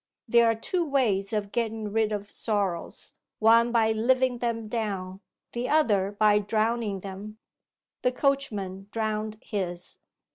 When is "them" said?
4.39-4.67, 7.01-7.37